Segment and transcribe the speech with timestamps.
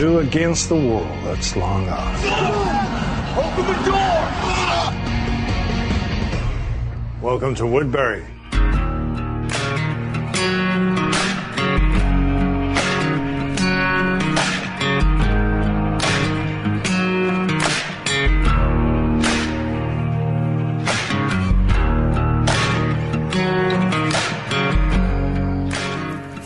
[0.00, 1.06] Two against the world.
[1.24, 2.24] That's long odds.
[3.36, 4.22] Open the door!
[7.20, 8.24] Welcome to Woodbury.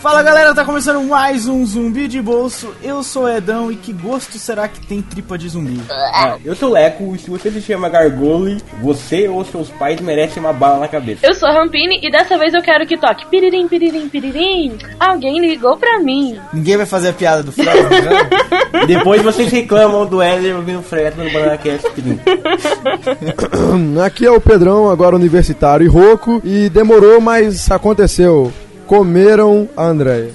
[0.05, 2.75] Fala galera, tá começando mais um Zumbi de Bolso.
[2.83, 5.81] Eu sou o Edão e que gosto será que tem tripa de zumbi?
[5.91, 9.99] Ah, eu sou o Leco e se você se chama Gargole, você ou seus pais
[10.03, 11.27] merecem uma bala na cabeça.
[11.27, 14.77] Eu sou a Rampini e dessa vez eu quero que toque piririm, piririm, piririm.
[15.01, 16.39] Alguém ligou pra mim.
[16.53, 18.85] Ninguém vai fazer a piada do Fred, né?
[18.87, 22.23] Depois vocês reclamam do Ender ouvindo Fred no Banana Cast 30.
[24.05, 28.53] Aqui é o Pedrão, agora universitário e rouco, e demorou, mas aconteceu.
[28.87, 30.31] Comeram a Andréia.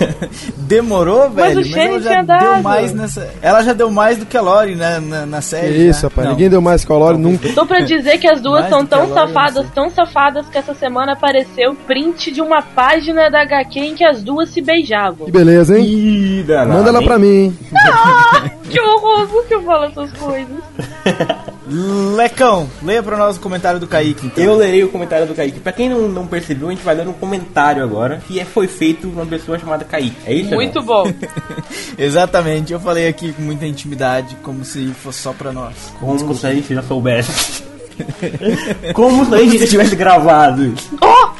[0.56, 2.62] Demorou, Mas velho, o Shane ela já tinha deu dado.
[2.62, 3.28] mais nessa.
[3.40, 5.88] Ela já deu mais do que a Lori né, na, na Que série.
[5.88, 6.08] isso, já.
[6.08, 6.26] rapaz.
[6.26, 6.34] Não.
[6.34, 7.48] Ninguém deu mais calório nunca.
[7.52, 10.58] Tô pra dizer que as duas Mais são que a tão safadas, tão safadas que
[10.58, 15.26] essa semana apareceu print de uma página da HQ em que as duas se beijavam.
[15.26, 15.84] Que beleza, hein?
[15.84, 17.06] Ih, Manda ela hein?
[17.06, 17.58] pra mim, hein?
[18.68, 20.56] Que horror, por que eu falo essas coisas?
[21.68, 24.26] Lecão, leia pra nós o comentário do Kaique.
[24.26, 24.42] Então.
[24.42, 25.58] Eu lerei o comentário do Kaique.
[25.58, 28.68] Pra quem não, não percebeu, a gente vai ler um comentário agora que é, foi
[28.68, 30.16] feito por uma pessoa chamada Kaique.
[30.24, 30.54] É isso?
[30.54, 31.12] Muito bom.
[31.98, 35.74] Exatamente, eu falei aqui com muita intimidade, como se fosse só pra nós.
[35.98, 37.64] Como se a gente já soubesse.
[38.92, 40.98] Como se a gente já tivesse gravado isso.
[41.00, 41.30] Oh!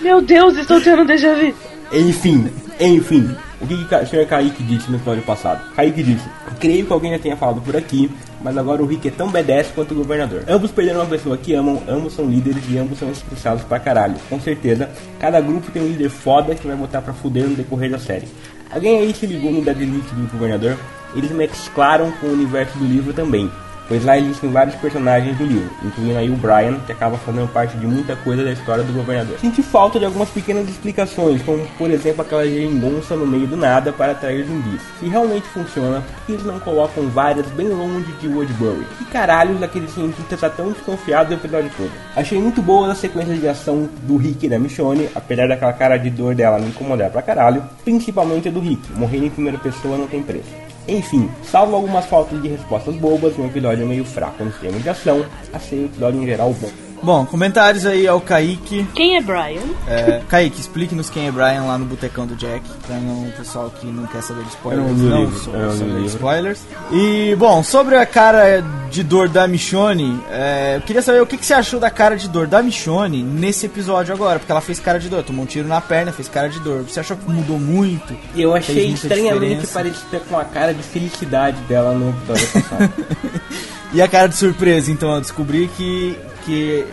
[0.00, 1.54] Meu Deus, estou tendo déjà vu.
[1.92, 3.34] Enfim, enfim.
[3.60, 5.62] O que, que o senhor Kaique disse no episódio passado?
[5.74, 6.28] Kaique disse:
[6.60, 8.10] Creio que alguém já tenha falado por aqui,
[8.42, 10.44] mas agora o Rick é tão B10 quanto o governador.
[10.46, 14.16] Ambos perderam uma pessoa que amam, ambos são líderes e ambos são esforçados pra caralho.
[14.28, 17.90] Com certeza, cada grupo tem um líder foda que vai botar pra fuder no decorrer
[17.90, 18.28] da série.
[18.70, 20.76] Alguém aí se ligou no deadlift do governador?
[21.14, 23.50] Eles mesclaram com o universo do livro também.
[23.88, 27.76] Pois lá existem vários personagens do livro, incluindo aí o Brian, que acaba fazendo parte
[27.76, 29.38] de muita coisa da história do governador.
[29.38, 33.92] Senti falta de algumas pequenas explicações, como por exemplo aquela geringonça no meio do nada
[33.92, 34.80] para atrair zumbis.
[34.98, 38.86] Se realmente funciona, por que eles não colocam várias bem longe de Woodbury?
[38.98, 41.90] Que caralhos aquele cientista tá tão desconfiado do episódio todo?
[42.16, 45.96] Achei muito boa a sequência de ação do Rick e da Michonne, apesar daquela cara
[45.96, 49.96] de dor dela me incomodar pra caralho, principalmente a do Rick, morrer em primeira pessoa
[49.96, 50.65] não tem preço.
[50.88, 55.24] Enfim, salvo algumas faltas de respostas bobas, um episódio meio fraco nos termos de ação,
[55.52, 56.85] achei o episódio em geral bom.
[57.06, 58.84] Bom, comentários aí ao Kaique.
[58.92, 59.62] Quem é Brian?
[59.86, 63.70] É, Kaique, explique-nos quem é Brian lá no Botecão do Jack, pra não, o pessoal
[63.70, 66.60] que não quer saber de spoilers, não livro, sou- saber de spoilers.
[66.90, 71.36] E, bom, sobre a cara de dor da Michonne, é, eu queria saber o que,
[71.38, 74.80] que você achou da cara de dor da Michonne nesse episódio agora, porque ela fez
[74.80, 76.82] cara de dor, tomou um tiro na perna, fez cara de dor.
[76.82, 78.16] Você achou que mudou muito?
[78.34, 79.72] E eu achei estranhamente diferença.
[79.72, 82.92] parecida com a cara de felicidade dela no episódio passado.
[83.92, 86.86] E a cara de surpresa, então, eu descobri que, que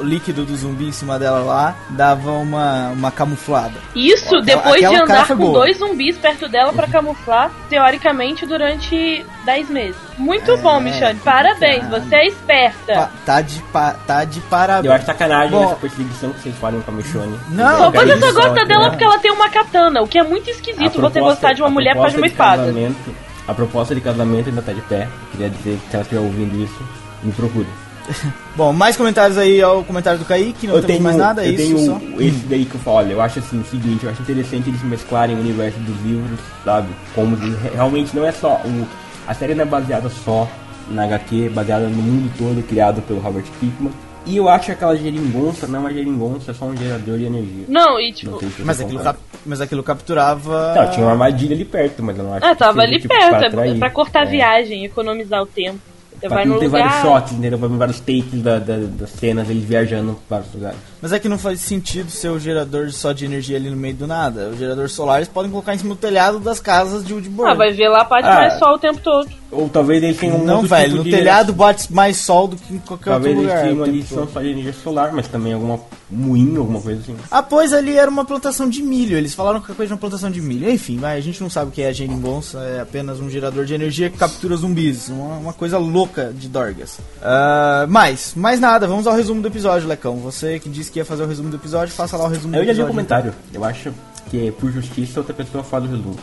[0.00, 3.74] o líquido do zumbi em cima dela lá dava uma, uma camuflada.
[3.96, 5.52] Isso, Aquela- depois de aquela cara andar com boa.
[5.60, 9.96] dois zumbis perto dela pra camuflar, teoricamente, durante 10 meses.
[10.16, 11.18] Muito É, bom, Michelle.
[11.24, 12.08] Parabéns, complicado.
[12.08, 12.94] você é esperta.
[12.94, 14.86] Pa- tá, de pa- tá de parabéns.
[14.86, 15.64] Eu acho sacanagem Bom.
[15.64, 17.38] essa perseguição que vocês fazem com a Michonne.
[17.50, 18.90] Não, Só cara, você só gosta dela cara.
[18.90, 21.94] porque ela tem uma katana, o que é muito esquisito você gostar de uma mulher
[21.94, 22.62] por causa de uma espada.
[22.62, 25.08] casamento- A proposta de casamento ainda tá de pé.
[25.32, 26.82] Queria dizer que se ela estiver ouvindo isso,
[27.24, 27.66] me procure.
[28.56, 31.48] Bom, mais comentários aí ao comentário do Kaique, não eu temos tenho, mais nada, é
[31.48, 32.00] eu isso tenho só.
[32.20, 34.82] esse daí que eu falo, olha, eu acho assim, o seguinte, eu acho interessante eles
[34.82, 36.88] mesclarem o universo dos livros, sabe?
[37.14, 37.36] Como
[37.72, 38.86] realmente não é só o,
[39.26, 40.48] a série não é baseada só
[40.90, 43.92] na HQ, é baseada no mundo todo criado pelo Robert Kirkman.
[44.28, 47.24] E eu acho que aquela geringonça não é uma geringonça, é só um gerador de
[47.24, 47.64] energia.
[47.68, 48.32] Não, e Não tipo.
[48.38, 50.74] você Mas aquilo, cap- mas aquilo capturava.
[50.74, 53.08] Não, tinha uma armadilha ali perto, mas eu não acho Ah, que tava ali tipo,
[53.14, 54.30] perto, pra é pra cortar a É.
[54.30, 55.78] viagem, economizar o tempo.
[56.20, 56.68] Você Pra vai não lugar.
[56.70, 57.58] vários shots, entendeu?
[57.60, 60.78] Pra ver vários takes da, da- das cenas, eles viajando para vários lugares.
[61.00, 63.94] Mas é que não faz sentido ser o gerador só de energia ali no meio
[63.94, 64.48] do nada.
[64.52, 67.52] O gerador solar eles podem colocar em cima do telhado das casas de Woodburn.
[67.52, 68.34] Ah, vai ver lá, bate Ah.
[68.34, 69.28] mais sol o tempo todo.
[69.50, 72.74] Ou talvez eles tenham um Não, velho, tipo no telhado bate mais sol do que
[72.74, 73.62] em qualquer Talvez outro eles lugar.
[73.68, 74.32] tenham o ali tempo são todo.
[74.34, 75.80] só de energia solar, mas também alguma
[76.10, 77.16] moinho, alguma coisa assim.
[77.30, 79.16] Ah, pois ali era uma plantação de milho.
[79.16, 80.70] Eles falaram qualquer coisa de uma plantação de milho.
[80.70, 82.58] Enfim, vai, a gente não sabe o que é a geringonça.
[82.58, 85.08] É apenas um gerador de energia que captura zumbis.
[85.08, 86.98] Uma, uma coisa louca de Dorgas.
[87.22, 88.86] Ah, mais, mais nada.
[88.86, 90.16] Vamos ao resumo do episódio, Lecão.
[90.18, 92.60] Você que disse que ia fazer o resumo do episódio, faça lá o resumo Eu
[92.60, 92.88] do já li o episódio.
[92.94, 93.34] comentário.
[93.54, 93.92] Eu acho
[94.30, 96.16] que por justiça outra pessoa faz o resumo.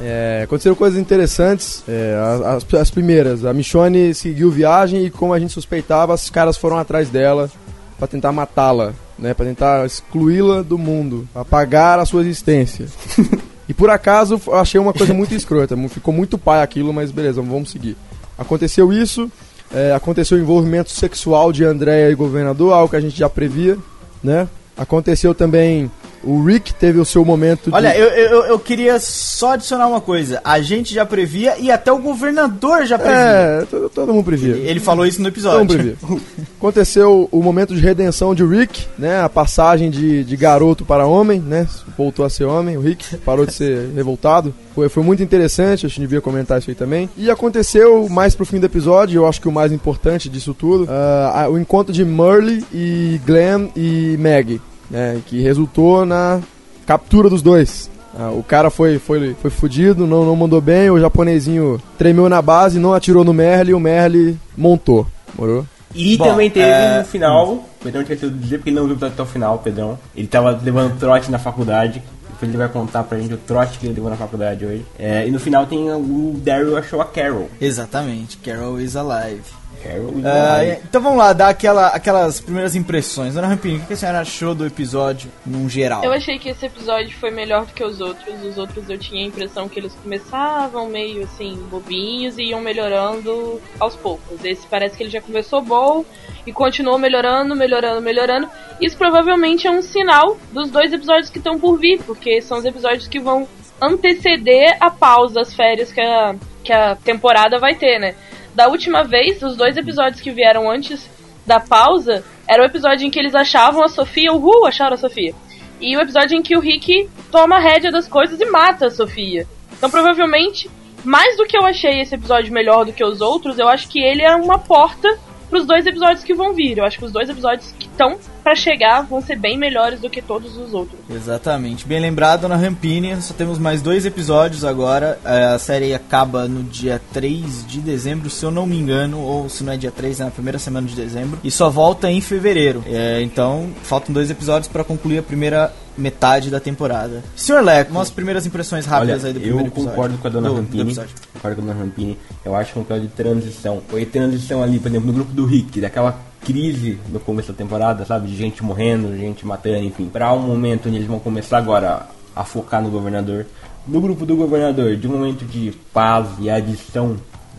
[0.00, 1.82] É, aconteceram coisas interessantes.
[1.88, 6.56] É, as, as primeiras, a Michonne seguiu viagem e, como a gente suspeitava, os caras
[6.56, 7.50] foram atrás dela
[7.98, 9.32] pra tentar matá-la, né?
[9.32, 12.86] Pra tentar excluí-la do mundo, apagar a sua existência.
[13.68, 15.76] E por acaso achei uma coisa muito escrota.
[15.88, 17.96] Ficou muito pai aquilo, mas beleza, vamos seguir.
[18.38, 19.30] Aconteceu isso,
[19.74, 23.76] é, aconteceu o envolvimento sexual de Andréia e governador, algo que a gente já previa,
[24.22, 24.48] né?
[24.76, 25.90] Aconteceu também
[26.26, 27.98] o Rick teve o seu momento Olha, de...
[27.98, 30.40] eu, eu, eu queria só adicionar uma coisa.
[30.44, 33.16] A gente já previa e até o governador já previa.
[33.16, 34.54] É, todo, todo mundo previa.
[34.56, 35.96] Ele falou isso no Todo mundo episódio.
[35.98, 36.22] previa.
[36.58, 39.20] Aconteceu o momento de redenção de Rick, né?
[39.22, 41.66] A passagem de, de garoto para homem, né?
[41.96, 44.54] Voltou a ser homem, o Rick parou de ser revoltado.
[44.74, 47.08] Foi, foi muito interessante, a gente devia comentar isso aí também.
[47.16, 50.86] E aconteceu mais pro fim do episódio, eu acho que o mais importante disso tudo,
[50.90, 54.60] a- o encontro de Merle e Glenn e Maggie,
[54.90, 55.20] né?
[55.26, 56.40] Que resultou na
[56.86, 57.90] captura dos dois.
[58.18, 62.40] Ah, o cara foi, foi, foi fudido, não, não mandou bem, o japonesinho tremeu na
[62.40, 65.06] base, não atirou no Merle e o Merle montou.
[65.36, 65.66] Morou?
[65.94, 68.86] E Bom, também teve é- no final, o Pedrão esqueceu de dizer porque ele não
[68.86, 69.98] viu até o final, Pedrão.
[70.16, 72.02] Ele tava levando trote na faculdade.
[72.28, 74.84] Depois ele vai contar pra gente o trote que ele levou na faculdade hoje.
[74.98, 77.48] É, e no final tem o Daryl achou a Carol.
[77.58, 79.40] Exatamente, Carol is alive.
[79.86, 83.34] Carol Ah, então vamos lá, dar aquela, aquelas primeiras impressões.
[83.34, 86.04] Dona Rampini, o que a senhora achou do episódio num geral?
[86.04, 88.42] Eu achei que esse episódio foi melhor do que os outros.
[88.42, 93.60] Os outros eu tinha a impressão que eles começavam meio assim, bobinhos e iam melhorando
[93.78, 94.44] aos poucos.
[94.44, 96.04] Esse parece que ele já começou bom
[96.46, 98.48] e continuou melhorando, melhorando, melhorando.
[98.80, 102.64] Isso provavelmente é um sinal dos dois episódios que estão por vir, porque são os
[102.64, 103.48] episódios que vão
[103.80, 108.14] anteceder a pausa, as férias que a, que a temporada vai ter, né?
[108.56, 111.06] Da última vez, os dois episódios que vieram antes
[111.44, 115.34] da pausa era o episódio em que eles achavam a Sofia, uhul, acharam a Sofia.
[115.78, 118.90] E o episódio em que o Rick toma a rédea das coisas e mata a
[118.90, 119.46] Sofia.
[119.76, 120.70] Então, provavelmente,
[121.04, 124.02] mais do que eu achei esse episódio melhor do que os outros, eu acho que
[124.02, 125.18] ele é uma porta
[125.50, 126.78] pros dois episódios que vão vir.
[126.78, 130.08] Eu acho que os dois episódios que estão pra chegar vão ser bem melhores do
[130.08, 130.96] que todos os outros.
[131.10, 131.84] Exatamente.
[131.84, 133.20] Bem lembrado, Dona Rampini.
[133.20, 135.18] Só temos mais dois episódios agora.
[135.24, 139.18] É, A série acaba no dia 3 de dezembro, se eu não me engano.
[139.20, 141.40] Ou se não é dia 3, é na primeira semana de dezembro.
[141.42, 142.84] E só volta em fevereiro.
[142.86, 147.24] É, então, faltam dois episódios para concluir a primeira metade da temporada.
[147.34, 149.90] Senhor Leco, umas primeiras impressões rápidas Olha, aí do eu primeiro episódio.
[149.90, 150.82] concordo com a dona Do- do Rampini.
[150.82, 151.10] episódio.
[151.32, 152.18] Concordo com a dona Rampini.
[152.44, 153.82] Eu acho que é um episódio de transição.
[153.88, 156.12] Foi transição ali, por exemplo, no grupo do Rick, daquela
[156.46, 158.28] crise no começo da temporada, sabe?
[158.28, 160.06] De gente morrendo, gente matando, enfim.
[160.06, 163.46] Pra um momento onde eles vão começar agora a focar no governador.
[163.86, 167.16] No grupo do governador, de um momento de paz e adição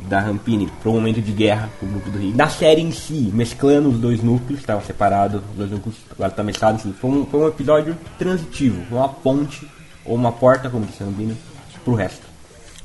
[0.07, 2.37] da Rampini para um momento de guerra com o grupo do Rick.
[2.37, 6.43] Na série em si, mesclando os dois núcleos, estavam separados, os dois núcleos agora tá
[6.43, 9.67] mesclado, enfim, foi um, foi um episódio transitivo, uma ponte
[10.05, 11.35] ou uma porta, como disse Rampini,
[11.83, 12.25] pro resto.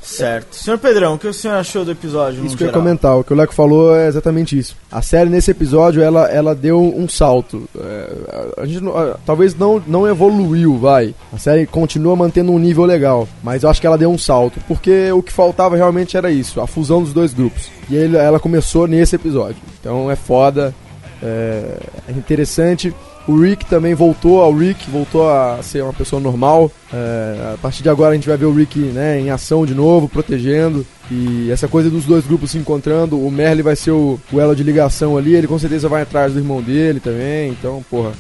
[0.02, 0.56] Certo.
[0.56, 2.44] Senhor Pedrão, o que o senhor achou do episódio?
[2.44, 2.82] Isso que eu ia geral?
[2.82, 4.76] comentar, o que o Leco falou é exatamente isso.
[4.90, 7.68] A série nesse episódio, ela, ela deu um salto.
[7.78, 8.12] É,
[8.58, 11.14] a, a gente a- talvez não, não evoluiu, vai.
[11.32, 14.58] A série continua mantendo um nível legal, mas eu acho que ela deu um salto,
[14.66, 17.68] porque o que faltava realmente era isso, a fusão dos dois grupos.
[17.88, 19.56] E ele, ela começou nesse episódio.
[19.80, 20.74] Então é foda,
[21.22, 21.76] é,
[22.08, 22.92] é interessante.
[23.26, 26.70] O Rick também voltou ao Rick, voltou a ser uma pessoa normal.
[26.92, 29.74] É, a partir de agora a gente vai ver o Rick né, em ação de
[29.74, 30.84] novo, protegendo.
[31.10, 34.56] E essa coisa dos dois grupos se encontrando, o Merle vai ser o, o elo
[34.56, 37.50] de ligação ali, ele com certeza vai atrás do irmão dele também.
[37.50, 38.12] Então, porra.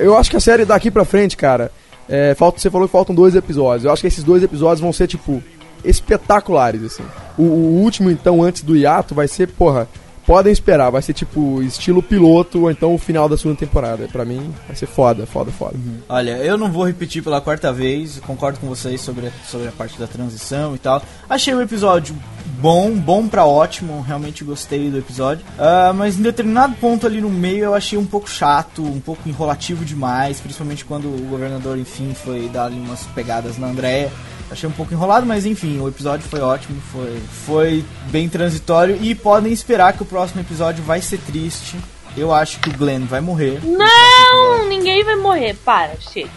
[0.00, 1.70] Eu acho que a série daqui pra frente, cara,
[2.08, 3.84] é, falta, você falou que faltam dois episódios.
[3.84, 5.42] Eu acho que esses dois episódios vão ser, tipo,
[5.84, 7.04] espetaculares, assim.
[7.38, 9.88] O, o último, então, antes do hiato, vai ser, porra,
[10.26, 14.08] podem esperar, vai ser tipo estilo piloto ou então o final da segunda temporada.
[14.08, 15.74] Pra mim, vai ser foda, foda, foda.
[16.08, 19.98] Olha, eu não vou repetir pela quarta vez, concordo com vocês sobre, sobre a parte
[19.98, 21.02] da transição e tal.
[21.28, 22.14] Achei o episódio
[22.60, 25.44] bom, bom pra ótimo, realmente gostei do episódio.
[25.58, 29.28] Ah, mas em determinado ponto ali no meio eu achei um pouco chato, um pouco
[29.28, 34.10] enrolativo demais, principalmente quando o governador, enfim, foi dar ali umas pegadas na Andrea.
[34.52, 39.14] Achei um pouco enrolado, mas enfim, o episódio foi ótimo, foi, foi bem transitório e
[39.14, 41.76] podem esperar que o próximo episódio vai ser triste.
[42.16, 43.58] Eu acho que o Glenn vai morrer.
[43.64, 45.54] Não, ninguém vai morrer.
[45.64, 46.28] Para, chega.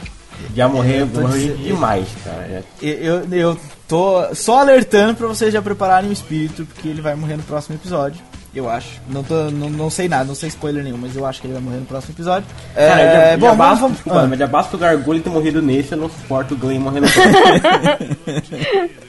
[0.55, 2.63] Já morreu, morreu dizendo- demais, cara.
[2.81, 3.57] Eu, eu, eu
[3.87, 7.75] tô só alertando pra vocês já prepararem o espírito, porque ele vai morrer no próximo
[7.75, 8.21] episódio.
[8.55, 9.01] Eu acho.
[9.09, 11.53] Não, tô, não, não sei nada, não sei spoiler nenhum, mas eu acho que ele
[11.53, 12.47] vai morrer no próximo episódio.
[12.73, 14.27] Cara, é, já, já bom, vamos, basta, vamos, desculpa, ah.
[14.27, 17.07] mas já basta o Gargulho ter morrido nesse, eu não suporto o Glenn morrendo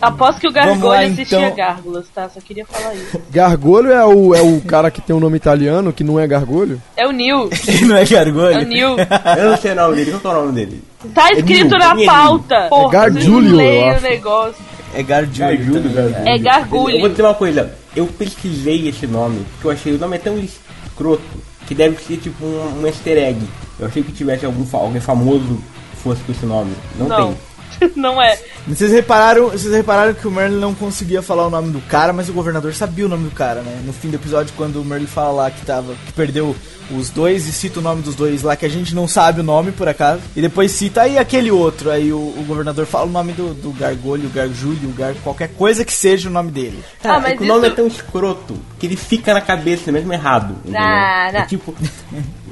[0.00, 1.56] Aposto que o lá, Gargolho assistia então.
[1.56, 2.28] Gárgulas, tá?
[2.28, 3.18] Só queria falar isso.
[3.30, 6.80] Gargolho é o, é o cara que tem um nome italiano, que não é Gargolho?
[6.96, 7.48] É o Neil.
[7.66, 8.64] Ele não é É o?
[8.66, 8.96] Neil.
[9.38, 10.84] Eu não sei o nome dele, qual é o nome dele?
[11.14, 12.66] Tá escrito Neil, na pauta.
[12.68, 13.98] Porra, vocês não eu acho.
[13.98, 14.75] o negócio.
[14.98, 15.02] É.
[15.02, 15.82] Gargulho.
[15.92, 16.28] Gargulho.
[16.28, 16.94] É Gargulho.
[16.94, 20.18] Eu vou dizer uma coisa, eu pesquisei esse nome, porque eu achei o nome é
[20.18, 21.22] tão escroto,
[21.66, 23.40] que deve ser tipo um, um easter egg.
[23.78, 25.58] Eu achei que tivesse algum, alguém famoso
[25.90, 26.72] que fosse com esse nome.
[26.98, 27.26] Não, Não.
[27.28, 27.36] tem.
[27.96, 28.38] não é.
[28.66, 32.28] Vocês repararam, vocês repararam que o Merlin não conseguia falar o nome do cara, mas
[32.28, 33.80] o governador sabia o nome do cara, né?
[33.84, 35.94] No fim do episódio, quando o Merlin fala lá que tava.
[36.06, 36.54] que perdeu
[36.88, 39.44] os dois e cita o nome dos dois lá que a gente não sabe o
[39.44, 40.20] nome por acaso.
[40.36, 41.90] E depois cita aí aquele outro.
[41.90, 45.48] Aí o, o governador fala o nome do, do Gargolho, o Garjúlio, o Gar, qualquer
[45.48, 46.78] coisa que seja o nome dele.
[47.02, 49.40] Cara, Ah, mas é que o nome isso- é tão escroto que ele fica na
[49.40, 50.54] cabeça mesmo errado.
[50.72, 51.30] Ah.
[51.34, 51.74] É tipo,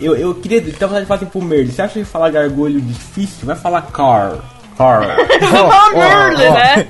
[0.00, 0.60] eu, eu queria.
[0.60, 3.46] De falar assim pro Merle, você acha que falar gargolho difícil?
[3.46, 4.38] Vai falar car.
[4.76, 5.16] Car.
[5.52, 6.86] Ó, Ah, Merle, né?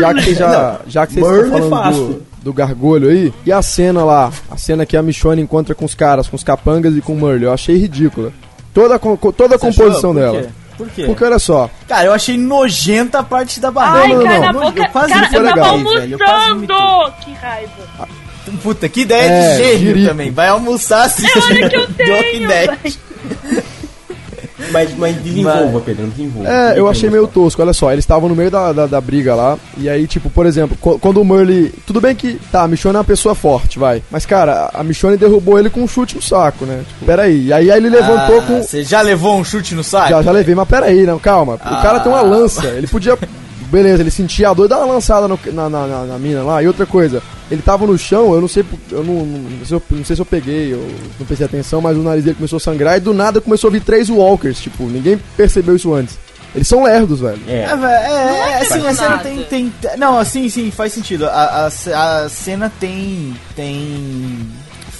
[0.00, 0.34] Já que, Merle.
[0.34, 4.04] já, já que vocês Merle estão é falando do, do gargolho aí, e a cena
[4.04, 7.12] lá, a cena que a Michonne encontra com os caras, com os capangas e com
[7.14, 8.32] o Merle, eu achei ridícula.
[8.74, 10.42] Toda, a toda a Você composição dela.
[10.42, 10.48] quê?
[10.76, 11.04] Por quê?
[11.06, 14.04] Porque olha só, Cara, eu achei nojenta a parte da barriga.
[14.06, 14.88] Ai, não, não, na Eu boca.
[14.90, 15.74] quase Cara, eu tava legal.
[15.74, 17.12] eu me almoçando!
[17.24, 17.72] Que raiva.
[18.62, 20.30] Puta, que ideia É, de gênio também.
[20.30, 21.26] Vai almoçar assim.
[21.26, 22.48] É hora que eu tenho.
[24.70, 26.48] Mas, mas desenvolva, Pedro, desenvolva.
[26.48, 29.34] É, eu achei meio tosco, olha só, eles estavam no meio da, da, da briga
[29.34, 31.72] lá, e aí, tipo, por exemplo, qu- quando o Merle.
[31.86, 32.38] Tudo bem que.
[32.52, 34.02] Tá, a Michonne é uma pessoa forte, vai.
[34.10, 36.82] Mas, cara, a Michonne derrubou ele com um chute no saco, né?
[36.88, 37.46] Tipo, peraí.
[37.46, 38.62] E aí, aí ele levantou Ah, com.
[38.62, 40.08] Você já levou um chute no saco?
[40.10, 41.54] Já, já levei, mas peraí, não, calma.
[41.54, 43.16] O cara tem uma lança, ele podia.
[43.70, 46.62] Beleza, ele sentia a dor dar uma lançada no- na, na, na, na mina lá.
[46.62, 49.74] E outra coisa, ele tava no chão, eu não sei, eu não, não, sei, se
[49.74, 52.56] eu- não sei se eu peguei, eu não prestei atenção, mas o nariz dele começou
[52.56, 56.18] a sangrar e do nada começou a vir três walkers, tipo, ninguém percebeu isso antes.
[56.54, 57.38] Eles são lerdos, velho.
[57.46, 59.72] É, É, velho, é, é, assim, a cena tem, tem.
[59.98, 61.26] Não, assim, sim, faz sentido.
[61.26, 63.36] A, a, a cena tem.
[63.54, 64.48] tem.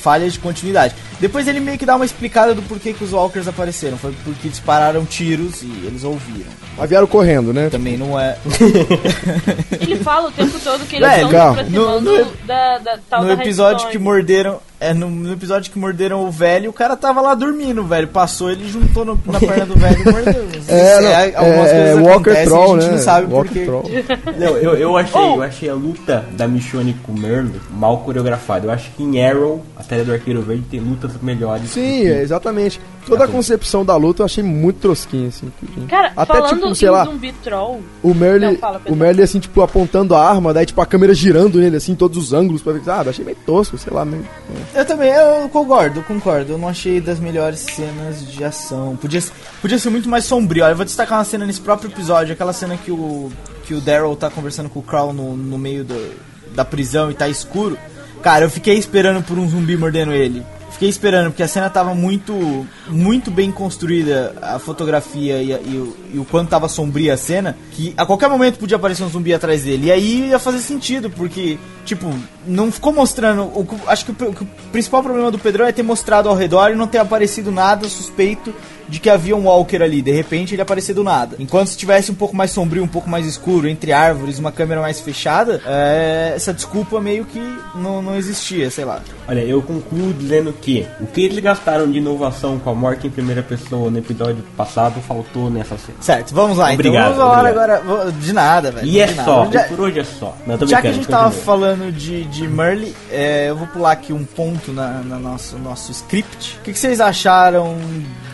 [0.02, 0.94] falha de continuidade.
[1.20, 3.96] Depois ele meio que dá uma explicada do porquê que os Walkers apareceram.
[3.98, 6.50] Foi porque dispararam tiros e eles ouviram.
[6.76, 7.68] Mas vieram correndo, né?
[7.70, 8.36] Também não é.
[9.80, 13.22] Ele fala o tempo todo que eles Velho, estão se No- no- da, da tal
[13.22, 13.92] no da episódio Redstone.
[13.92, 14.60] que morderam.
[14.80, 18.06] É, no, no episódio que morderam o velho, o cara tava lá dormindo, velho.
[18.06, 20.48] Passou, ele juntou no- na perna do velho e mordeu.
[20.68, 22.96] É, não, algumas é, coisas Walker Troll, a gente né?
[22.96, 23.64] não sabe Walker por quê.
[23.64, 23.90] Troll.
[24.38, 25.34] Não, eu, eu, achei, Oh!
[25.36, 28.66] eu achei a luta da Michonne com o Merle mal coreografada.
[28.66, 31.70] Eu acho que em Arrow, a série do Arqueiro Verde, tem lutas melhores.
[31.70, 32.80] Sim, é, exatamente.
[33.06, 35.50] Toda a concepção da luta eu achei muito trosquinha, assim.
[35.88, 39.40] Cara, Até falando tipo, em sei lá, zumbi troll, o Merle, fala, o Merle assim,
[39.40, 42.74] tipo, apontando a arma, daí tipo a câmera girando nele assim, todos os ângulos pra
[42.74, 44.26] ver, ah, eu achei meio tosco, sei lá, meio...
[44.74, 46.52] Eu também, eu concordo, concordo.
[46.52, 48.94] Eu não achei das melhores cenas de ação.
[49.00, 49.22] Podia,
[49.62, 50.62] podia ser muito mais sombrio.
[50.64, 53.32] Olha, eu vou destacar uma cena nesse próprio episódio, aquela cena que o,
[53.64, 56.12] que o Daryl tá conversando com o Crow no, no meio do-
[56.54, 57.78] da prisão e tá escuro.
[58.22, 60.44] Cara, eu fiquei esperando por um zumbi mordendo ele.
[60.70, 65.76] Fiquei esperando, porque a cena tava muito muito bem construída, a fotografia e, a- e
[65.76, 69.08] o, e o quanto tava sombria a cena, que a qualquer momento podia aparecer um
[69.08, 69.86] zumbi atrás dele.
[69.86, 72.12] E aí ia fazer sentido, porque, tipo,
[72.46, 73.42] não ficou mostrando.
[73.42, 76.76] O, acho que o, o principal problema do Pedrão é ter mostrado ao redor e
[76.76, 78.54] não ter aparecido nada suspeito
[78.88, 80.02] de que havia um Walker ali.
[80.02, 81.36] De repente ele apareceu do nada.
[81.38, 84.80] Enquanto se tivesse um pouco mais sombrio, um pouco mais escuro, entre árvores, uma câmera
[84.80, 87.40] mais fechada, é, essa desculpa meio que
[87.74, 89.00] não, não existia, sei lá.
[89.26, 93.10] Olha, eu concluo dizendo que o que eles gastaram de inovação com a morte em
[93.10, 95.98] primeira pessoa no episódio passado faltou nessa cena.
[96.00, 96.72] Certo, vamos lá.
[96.72, 97.82] Obrigado, então vamos falar obrigado.
[97.82, 98.12] agora.
[98.12, 98.86] De nada, velho.
[98.86, 99.24] E é nada.
[99.24, 100.36] só, Já- por hoje é só.
[100.46, 104.12] Não, Já que a gente tava falando de, de Merle, é, eu vou pular aqui
[104.12, 106.56] um ponto na, na nosso, nosso script.
[106.60, 107.76] O que, que vocês acharam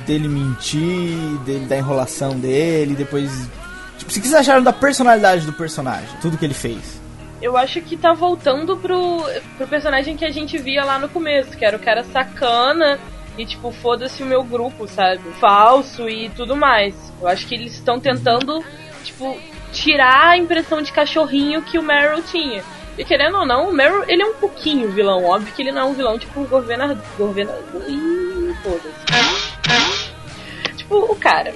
[0.07, 3.31] dele mentir, dele, da enrolação dele, depois.
[3.99, 6.09] Tipo, o que vocês acharam da personalidade do personagem?
[6.21, 7.01] Tudo que ele fez.
[7.41, 9.23] eu acho que tá voltando pro,
[9.57, 12.99] pro personagem que a gente via lá no começo, que era o cara sacana
[13.37, 15.21] e tipo, foda-se o meu grupo, sabe?
[15.41, 16.95] Falso e tudo mais.
[17.21, 18.65] Eu acho que eles estão tentando,
[19.03, 19.37] tipo,
[19.73, 22.63] tirar a impressão de cachorrinho que o Meryl tinha.
[22.97, 25.25] E querendo ou não, o Meryl, ele é um pouquinho vilão.
[25.25, 26.97] Óbvio que ele não é um vilão tipo governador.
[27.19, 29.24] governador Ih, foda-se.
[30.85, 31.55] Tipo, o cara,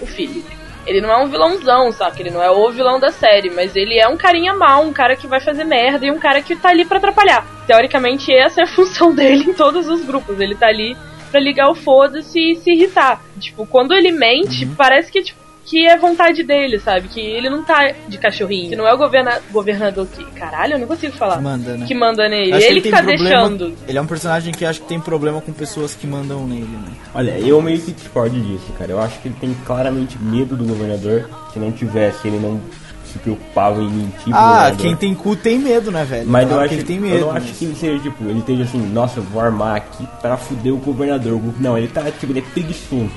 [0.00, 0.46] o Philip.
[0.86, 2.20] Ele não é um vilãozão, saca?
[2.20, 5.16] Ele não é o vilão da série, mas ele é um carinha mau, um cara
[5.16, 7.44] que vai fazer merda e um cara que tá ali pra atrapalhar.
[7.66, 10.40] Teoricamente, essa é a função dele em todos os grupos.
[10.40, 10.96] Ele tá ali
[11.30, 13.22] pra ligar o foda-se e se irritar.
[13.38, 17.08] Tipo, quando ele mente, parece que, tipo, que é vontade dele, sabe?
[17.08, 18.70] Que ele não tá de cachorrinho.
[18.70, 20.24] Que não é o governa governador que.
[20.32, 21.36] Caralho, eu não consigo falar.
[21.36, 21.86] Que manda, né?
[21.86, 22.52] Que manda nele.
[22.54, 23.74] Acho ele que tem tá problema- deixando.
[23.86, 26.92] Ele é um personagem que acho que tem problema com pessoas que mandam nele, né?
[27.14, 28.92] Olha, eu meio que discordo disso, cara.
[28.92, 31.28] Eu acho que ele tem claramente medo do governador.
[31.52, 32.60] Se não tivesse, ele não
[33.04, 36.28] se preocupava em mentir Ah, quem tem cu tem medo, né, velho?
[36.28, 37.20] Mas Claro eu acho que ele tem eu medo.
[37.26, 40.36] não acho que ele seja, tipo, ele esteja assim, nossa, eu vou armar aqui pra
[40.36, 41.40] fuder o governador.
[41.58, 43.10] Não, ele tá, tipo, ele é preguiçoso.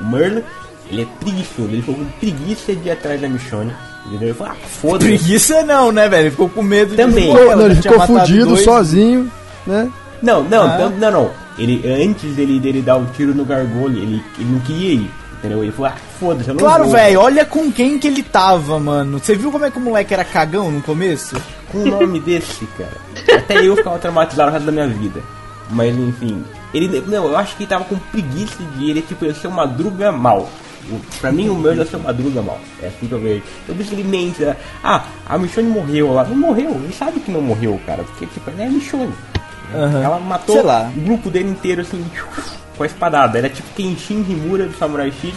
[0.00, 0.42] O Merlin,
[0.92, 1.68] ele é preguiçoso.
[1.68, 3.72] Ele ficou com preguiça de ir atrás da Michonne.
[4.06, 4.28] Entendeu?
[4.28, 5.08] Ele falou, ah, foda-se.
[5.08, 6.22] Preguiça não, né, velho?
[6.24, 7.28] Ele ficou com medo Também.
[7.32, 8.62] de não, ele ficou fudido, dois.
[8.64, 9.30] sozinho,
[9.66, 9.90] né?
[10.22, 10.90] Não, não, Ah.
[10.98, 11.30] não, não.
[11.58, 15.10] Ele, antes dele, dele dar o tiro no gargolho, ele, ele não queria ir.
[15.38, 15.62] Entendeu?
[15.62, 19.18] Ele falou, ah, foda-se, eu não Claro, velho, olha com quem que ele tava, mano.
[19.18, 21.34] Você viu como é que o moleque era cagão no começo?
[21.70, 23.38] Com um nome desse, cara.
[23.38, 25.20] Até eu ficava traumatizado o resto da minha vida.
[25.70, 26.44] Mas enfim.
[26.72, 27.02] Ele.
[27.08, 30.12] Não, eu acho que ele tava com preguiça de ele, tipo, ia ser uma madruga
[30.12, 30.48] mal.
[31.20, 32.58] Pra mim, o meu ser uma madruga mal.
[32.82, 33.42] É assim que eu vejo.
[33.68, 34.42] Eu vi que ele mente.
[34.42, 34.56] né?
[34.82, 36.24] Ah, a Michonne morreu lá.
[36.24, 38.02] Não morreu, ele sabe que não morreu, cara.
[38.02, 39.12] Porque, tipo, ela é a Michonne.
[39.74, 40.02] Aham.
[40.02, 40.56] Ela matou
[40.96, 42.04] o grupo dele inteiro, assim,
[42.76, 43.38] com a espadada.
[43.38, 45.32] Era tipo Kenshin Himura do Samurai X,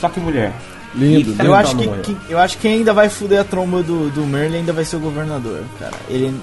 [0.00, 0.52] só que mulher.
[0.94, 1.42] Lindo, E, lindo.
[1.44, 4.26] Eu acho, que, que- eu acho que quem ainda vai fuder a tromba do, do
[4.26, 5.92] Merlin ainda vai ser o governador, cara.
[6.08, 6.34] Ele,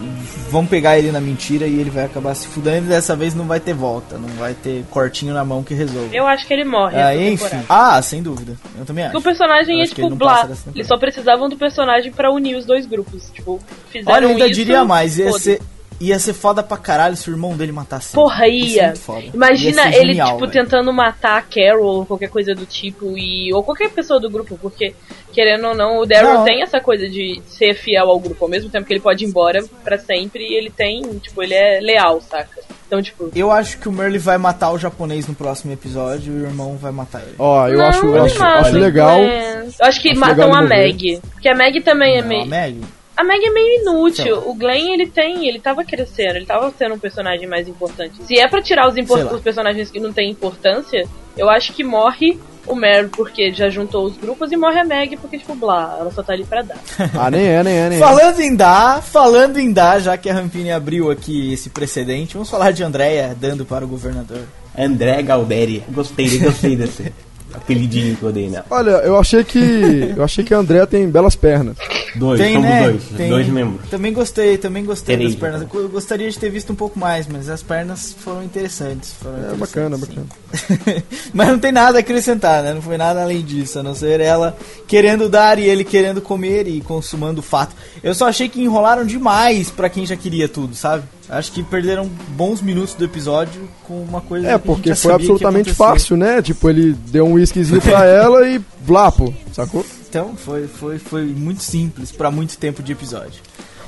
[0.49, 3.45] vão pegar ele na mentira e ele vai acabar se fudendo e dessa vez não
[3.45, 6.15] vai ter volta, não vai ter cortinho na mão que resolve.
[6.15, 6.95] Eu acho que ele morre.
[6.97, 7.43] Ah, enfim.
[7.45, 7.65] temporada.
[7.67, 8.55] Ah, sem dúvida.
[8.79, 9.13] Eu também acho.
[9.13, 10.47] Porque o personagem Eu ia, tipo, blá.
[10.73, 13.29] Eles só precisavam do personagem pra unir os dois grupos.
[13.33, 15.61] Tipo, fizeram Olha, eu ainda isso, diria mais, ia ser,
[15.99, 18.13] ia ser foda pra caralho se o irmão dele matasse.
[18.13, 18.83] Porra, Ia ser ia.
[18.87, 19.23] muito foda.
[19.33, 20.51] Imagina Ia ser ele, genial, tipo, velho.
[20.51, 24.57] tentando matar a Carol ou qualquer coisa do tipo, e ou qualquer pessoa do grupo,
[24.61, 24.93] porque,
[25.33, 28.69] querendo ou não, o Daryl tem essa coisa de ser fiel ao grupo, ao mesmo
[28.69, 32.21] tempo que ele pode ir embora pra sempre, e ele tem, tipo, ele é leal,
[32.21, 32.59] saca?
[32.85, 36.41] Então, tipo, Eu acho que o Merle vai matar o japonês no próximo episódio e
[36.43, 37.35] o irmão vai matar ele.
[37.37, 39.19] Ó, eu não, acho, eu acho, acho legal.
[39.19, 39.65] é.
[39.79, 40.61] Eu acho que Acho matam a.
[40.61, 41.19] Meg.
[41.33, 42.43] Porque a Meg também é Não, meio.
[42.43, 42.81] a Meg?
[43.17, 44.23] A Meg é meio inútil.
[44.23, 48.23] Sei O Glenn, ele tem, ele tava crescendo, ele tava sendo um personagem mais importante.
[48.23, 51.03] Se é pra tirar os, os personagens que não têm importância,
[51.35, 55.17] eu acho que morre o Meryl porque já juntou os grupos e morre a Meg
[55.17, 56.77] porque, tipo, blá, ela só tá ali pra dar.
[57.17, 58.01] Ah, nem é, nem é, nem é.
[58.01, 62.49] Falando em dar, falando em dar, já que a Rampini abriu aqui esse precedente, vamos
[62.49, 64.43] falar de Andréia dando para o governador.
[64.77, 65.83] André Galderi.
[65.89, 67.11] Gostei, gostei desse
[67.57, 68.63] apelidinho que eu dei, né?
[68.69, 70.13] Olha, eu achei que.
[70.15, 71.77] Eu achei que a André tem belas pernas.
[72.15, 72.83] Dois, Tem, somos né?
[72.83, 73.03] dois.
[73.15, 73.29] Tem.
[73.29, 73.89] Dois membros.
[73.89, 75.61] Também gostei, também gostei Três, das pernas.
[75.63, 75.81] então.
[75.81, 79.13] Eu gostaria de ter visto um pouco mais, mas as pernas foram interessantes.
[79.21, 80.05] Foram É interessantes, bacana, sim.
[80.05, 81.03] bacana.
[81.33, 82.73] mas não tem nada a acrescentar, né?
[82.73, 86.67] Não foi nada além disso, a não ser ela querendo dar e ele querendo comer
[86.67, 87.75] e consumando o fato.
[88.03, 91.03] Eu só achei que enrolaram demais pra quem já queria tudo, sabe?
[91.29, 94.89] Acho que perderam bons minutos do episódio com uma coisa É, que a gente porque
[94.89, 96.41] já foi absolutamente fácil, né?
[96.41, 99.85] Tipo, ele deu um whiskyzinho pra ela e blapo, sacou?
[100.09, 103.41] Então, foi, foi, foi muito simples pra muito tempo de episódio.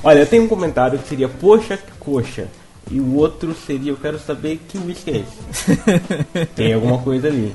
[0.04, 2.47] Olha, eu tenho um comentário que seria poxa que coxa.
[2.91, 6.45] E o outro seria eu quero saber que whisky é esse.
[6.56, 7.54] Tem alguma coisa ali.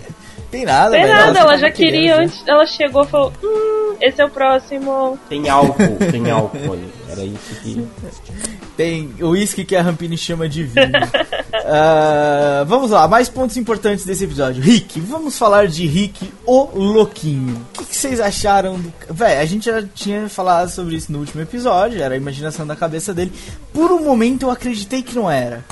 [0.50, 2.24] Tem nada, Tem velho, nada, só ela tava já querendo, queria né?
[2.24, 2.42] antes.
[2.46, 5.18] Ela chegou e falou: Hum, esse é o próximo.
[5.28, 6.92] Tem álcool, tem álcool ali.
[7.09, 7.87] Era isso que.
[8.76, 10.90] Tem o uísque que a Rampini chama de vinho.
[11.66, 14.62] Ah, vamos lá, mais pontos importantes desse episódio.
[14.62, 17.64] Rick, vamos falar de Rick, o louquinho.
[17.72, 18.92] O que, que vocês acharam do.
[19.09, 22.76] Véi, a gente já tinha falado sobre isso no último episódio, era a imaginação da
[22.76, 23.33] cabeça dele.
[23.72, 25.64] Por um momento eu acreditei que não era.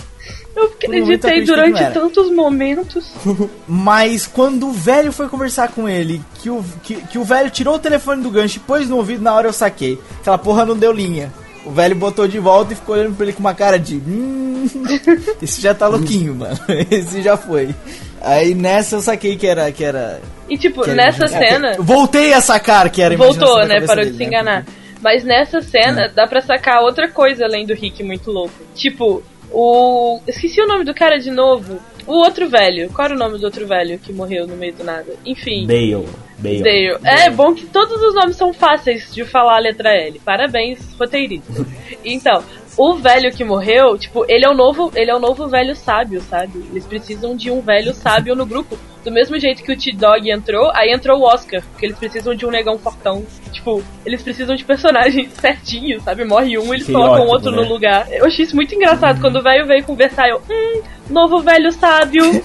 [0.54, 3.12] Eu um acreditei que durante tantos momentos.
[3.66, 7.76] Mas quando o velho foi conversar com ele, que o, que, que o velho tirou
[7.76, 9.98] o telefone do gancho e pôs no ouvido, na hora eu saquei.
[10.20, 11.32] Aquela porra não deu linha.
[11.64, 13.96] O velho botou de volta e ficou olhando pra ele com uma cara de.
[13.96, 14.66] Hum,
[15.40, 16.58] esse já tá louquinho, mano.
[16.90, 17.74] Esse já foi.
[18.20, 19.70] Aí nessa eu saquei que era.
[19.70, 21.48] Que era E, tipo, era nessa imaginação.
[21.48, 21.76] cena.
[21.78, 23.80] Voltei a sacar que era Voltou, né?
[23.80, 24.26] Parou de dele, se né?
[24.26, 24.66] enganar.
[25.00, 28.54] Mas nessa cena dá pra sacar outra coisa além do Rick muito louco.
[28.74, 30.20] Tipo, o.
[30.26, 31.78] Esqueci o nome do cara de novo.
[32.06, 32.90] O outro velho.
[32.90, 35.14] Qual era o nome do outro velho que morreu no meio do nada?
[35.24, 35.66] Enfim.
[35.66, 36.06] Dale.
[36.38, 36.62] Dale.
[36.62, 36.98] Dale.
[37.04, 40.20] É bom que todos os nomes são fáceis de falar a letra L.
[40.24, 41.64] Parabéns, roteirista.
[42.04, 42.42] Então,
[42.76, 46.20] o velho que morreu, tipo, ele é o novo, ele é o novo velho sábio,
[46.22, 46.64] sabe?
[46.70, 48.78] Eles precisam de um velho sábio no grupo.
[49.04, 52.46] Do mesmo jeito que o T-Dog entrou, aí entrou o Oscar, porque eles precisam de
[52.46, 53.24] um negão fortão.
[53.50, 56.24] Tipo, eles precisam de personagens certinhos, sabe?
[56.24, 57.68] Morre um, eles colocam Estereótipo, outro no né?
[57.68, 58.06] lugar.
[58.10, 59.20] Eu achei isso muito engraçado.
[59.20, 62.24] Quando o velho veio conversar, eu, hum, novo velho sábio.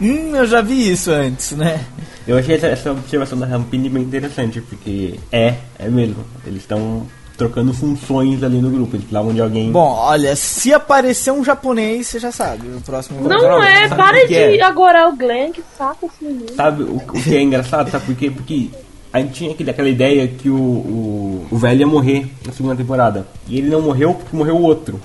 [0.00, 1.80] Hum, eu já vi isso antes, né?
[2.26, 6.24] Eu achei essa, essa observação da Rampini bem interessante, porque é, é mesmo.
[6.44, 8.96] Eles estão trocando funções ali no grupo.
[8.96, 9.70] Eles precisavam de alguém.
[9.70, 12.68] Bom, olha, se aparecer um japonês, você já sabe.
[12.68, 13.26] O próximo.
[13.28, 14.62] Não é, para de é?
[14.62, 16.54] agorar o Glenn, que saco esse menino.
[16.54, 17.90] Sabe o, o que é engraçado?
[17.90, 18.30] Sabe por quê?
[18.30, 18.70] Porque
[19.12, 22.76] a gente tinha aquele, aquela ideia que o, o, o velho ia morrer na segunda
[22.76, 23.26] temporada.
[23.48, 25.00] E ele não morreu porque morreu o outro.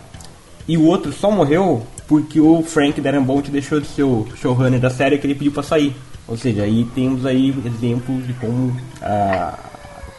[0.67, 4.89] E o outro só morreu porque o Frank Darabont deixou de ser o showrunner da
[4.89, 5.95] série que ele pediu pra sair.
[6.27, 9.57] Ou seja, aí temos aí exemplos de como ah,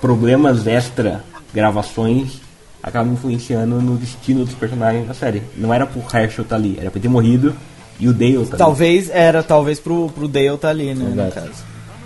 [0.00, 2.40] problemas extra gravações
[2.82, 5.42] acabam influenciando no destino dos personagens da série.
[5.56, 7.54] Não era pro Herschel estar ali, era pra ter morrido
[7.98, 8.58] e o Dale tá ali.
[8.58, 11.12] Talvez era, talvez pro, pro Dale tá ali, né?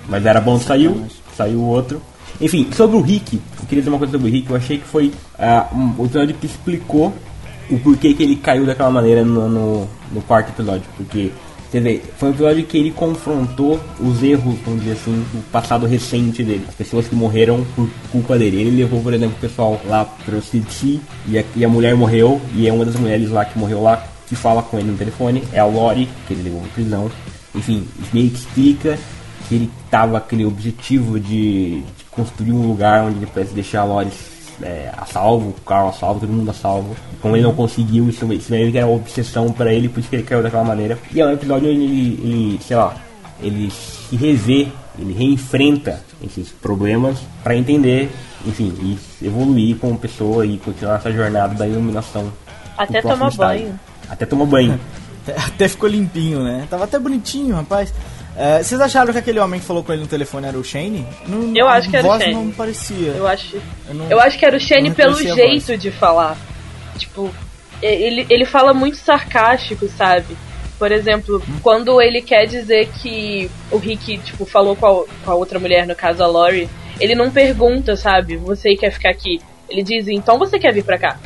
[0.09, 2.03] Mas era bom saiu, saiu o outro.
[2.41, 4.85] Enfim, sobre o Rick, eu queria dizer uma coisa sobre o Rick, eu achei que
[4.85, 7.13] foi ah, um, o episódio que explicou
[7.71, 10.85] o porquê que ele caiu daquela maneira no, no, no quarto episódio.
[10.97, 11.31] Porque
[11.75, 15.87] Você vê, foi um episódio que ele confrontou os erros, vamos dizer assim, do passado
[15.87, 16.65] recente dele.
[16.69, 18.61] As pessoas que morreram por culpa dele.
[18.61, 22.41] Ele levou, por exemplo, o pessoal lá pro City e a, e a mulher morreu.
[22.55, 25.43] E é uma das mulheres lá que morreu lá que fala com ele no telefone.
[25.53, 27.11] É a Lori, que ele levou pra prisão.
[27.53, 28.97] Enfim, meio que explica
[29.49, 33.85] que ele tava aquele objetivo de, de construir um lugar onde ele pudesse deixar a
[33.85, 34.11] Lori
[34.63, 36.95] é, a salvo, o Carl a salvo, todo mundo a salvo.
[37.21, 40.09] Como ele não conseguiu, isso, isso meio que era uma obsessão pra ele, por isso
[40.09, 40.99] que ele caiu daquela maneira.
[41.13, 42.95] E é um episódio onde ele, ele sei lá,
[43.41, 48.11] ele se revê, ele reenfrenta esses problemas pra entender,
[48.47, 52.33] enfim, e evoluir como pessoa e continuar essa jornada da iluminação.
[52.77, 53.79] Até tomar banho.
[54.09, 54.81] Até tomar banho.
[55.47, 56.67] Até ficou limpinho, né?
[56.69, 57.95] Tava até bonitinho, rapaz.
[58.37, 61.07] É, vocês acharam que aquele homem que falou com ele no telefone era o Shane?
[61.27, 62.35] Não, Eu acho que era o a voz Shane.
[62.35, 63.09] não parecia.
[63.13, 63.57] Eu acho,
[63.89, 66.37] Eu não- eu acho que era o Shane pelo jeito de falar.
[66.99, 67.33] Tipo,
[67.81, 70.37] ele, ele fala muito sarcástico, sabe?
[70.79, 75.35] Por exemplo, quando ele quer dizer que o Rick, tipo, falou com a, com a
[75.35, 76.69] outra mulher, no caso a Lori,
[76.99, 78.37] ele não pergunta, sabe?
[78.39, 79.41] Você quer ficar aqui?
[79.69, 81.19] Ele diz, então você quer vir pra cá?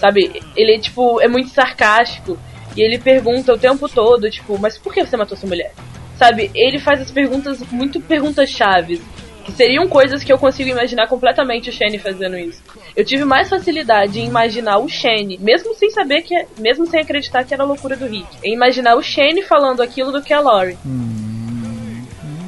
[0.00, 0.42] Sabe?
[0.56, 2.38] Ele, tipo, é muito sarcástico.
[2.74, 5.72] E ele pergunta o tempo todo, tipo, mas por que você matou sua mulher?
[6.16, 6.50] Sabe?
[6.54, 9.00] Ele faz as perguntas, muito perguntas chaves.
[9.44, 12.60] Que seriam coisas que eu consigo imaginar completamente o Shane fazendo isso.
[12.96, 17.44] Eu tive mais facilidade em imaginar o Shane, mesmo sem saber que, mesmo sem acreditar
[17.44, 20.40] que era a loucura do Rick, em imaginar o Shane falando aquilo do que a
[20.40, 20.76] Lori.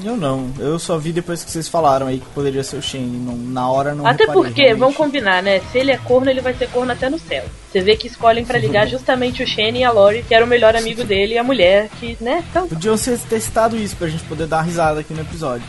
[0.08, 0.50] Eu não.
[0.58, 3.18] Eu só vi depois que vocês falaram aí que poderia ser o Shane.
[3.18, 4.80] Não, na hora não Até reparei, porque, realmente.
[4.80, 5.60] vamos combinar, né?
[5.70, 7.44] Se ele é corno, ele vai ser corno até no céu.
[7.70, 10.48] Você vê que escolhem pra ligar justamente o Shane e a Lori, que era o
[10.48, 12.42] melhor amigo dele, e a mulher, que, né?
[12.50, 15.62] Então, Podiam ser testado isso pra gente poder dar risada aqui no episódio.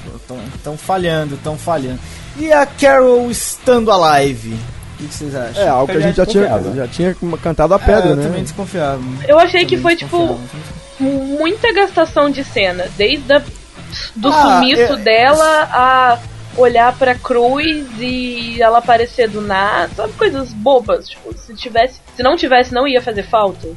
[0.55, 1.99] Estão falhando, estão falhando.
[2.37, 4.53] E a Carol estando alive?
[5.01, 5.63] O que vocês acham?
[5.63, 8.23] É, algo que a gente já tinha, já tinha cantado a É, pedra, eu né?
[8.23, 9.01] também desconfiava.
[9.27, 10.39] eu achei que foi, tipo,
[10.99, 13.41] muita gastação de cena, desde a,
[14.15, 16.19] do Ah, sumiço eu- dela a
[16.57, 22.23] olhar pra cruz e ela aparecer do nada, sabe coisas bobas, tipo, se tivesse, se
[22.23, 23.67] não tivesse não ia fazer falta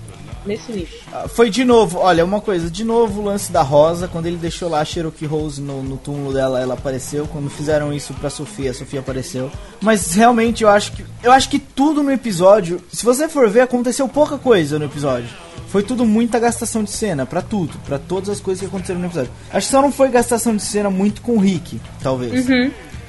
[0.44, 0.98] nesse nível.
[1.12, 4.36] Ah, Foi de novo, olha, uma coisa, de novo o lance da Rosa, quando ele
[4.36, 7.28] deixou lá a Cherokee Rose no, no túmulo dela, ela apareceu.
[7.30, 9.48] Quando fizeram isso pra Sofia, a Sofia apareceu.
[9.80, 11.04] Mas realmente eu acho que.
[11.22, 15.28] Eu acho que tudo no episódio, se você for ver, aconteceu pouca coisa no episódio.
[15.72, 19.06] Foi tudo muita gastação de cena, pra tudo, pra todas as coisas que aconteceram no
[19.06, 19.30] episódio.
[19.50, 22.46] Acho que só não foi gastação de cena muito com o Rick, talvez.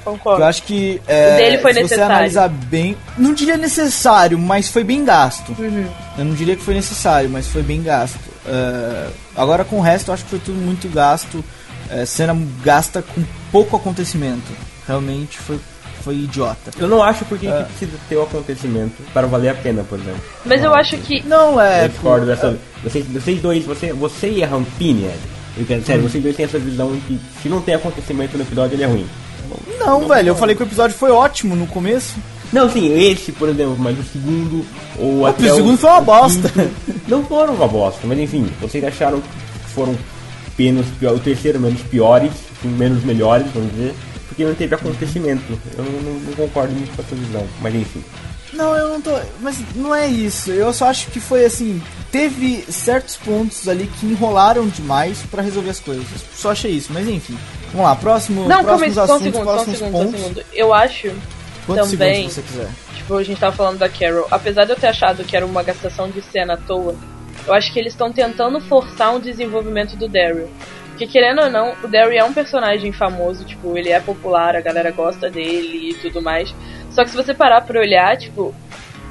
[0.02, 0.40] Concordo.
[0.40, 4.70] Eu acho que é, O dele foi se você analisar bem, não diria necessário, mas
[4.70, 5.54] foi bem gasto.
[5.58, 5.86] Uhum.
[6.16, 8.18] Eu não diria que foi necessário, mas foi bem gasto.
[8.46, 11.44] É, agora com o resto, eu acho que foi tudo muito gasto.
[11.90, 13.22] É, cena gasta com
[13.52, 14.50] pouco acontecimento.
[14.86, 15.60] Realmente foi,
[16.04, 16.70] foi idiota.
[16.78, 17.50] Eu não acho porque É.
[17.62, 20.20] que precisa ter o acontecimento para valer a pena, por exemplo.
[20.44, 21.84] Mas eu acho que Não é.
[21.84, 22.56] eu discordo dessa.
[22.82, 25.18] Vocês, vocês dois, você, você e a Rampini, Ed,
[25.56, 28.74] eu quero, sério, vocês dois têm essa visão que se não tem acontecimento no episódio,
[28.76, 29.06] ele é ruim.
[29.78, 32.14] Não, velho, eu falei que o episódio foi ótimo no começo.
[32.52, 34.64] Não, sim, esse, por exemplo, mas o segundo,
[34.98, 36.48] ou até o segundo foi uma bosta.
[36.48, 36.70] quinto,
[37.08, 39.94] não foram uma bosta, mas enfim, vocês acharam que foram
[40.58, 42.30] menos pior, o terceiro menos piores,
[42.62, 43.94] menos melhores, vamos dizer,
[44.34, 45.58] porque não teve acontecimento.
[45.78, 48.02] Eu não, não- concordo muito com essa visão, mas enfim.
[48.52, 49.10] Não, eu não tô.
[49.40, 50.50] Mas não é isso.
[50.52, 51.80] Eu só acho que foi assim.
[52.12, 56.06] Teve certos pontos ali que enrolaram demais pra resolver as coisas.
[56.34, 57.36] Só achei isso, mas enfim.
[57.72, 59.92] Vamos lá, próximo, Não, calma aí, próximos só um assuntos, segundo, só um próximos segundo,
[59.92, 60.20] só um pontos.
[60.20, 60.42] segundo.
[60.52, 61.12] Eu acho,
[61.66, 62.68] Quantos também- segundos você quiser?
[62.96, 65.62] tipo, a gente tava falando da Carol, apesar de eu ter achado que era uma
[65.64, 66.94] gastação de cena à toa,
[67.46, 70.48] eu acho que eles estão tentando forçar um desenvolvimento do Daryl.
[70.94, 74.60] Porque querendo ou não, o Daryl é um personagem famoso, tipo, ele é popular, a
[74.60, 76.54] galera gosta dele e tudo mais.
[76.92, 78.54] Só que se você parar pra olhar, tipo,